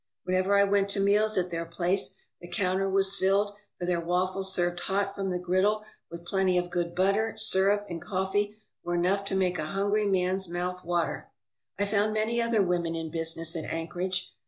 [0.23, 4.51] Whenever I went to meals at their place the counter was filled, for their waffles
[4.51, 9.23] served hot from the griddle with plenty of good butter, syrup, and coffee were enough
[9.25, 11.29] to make a hungry man's mouth water.
[11.77, 14.33] I found many other women in business at Anchorage.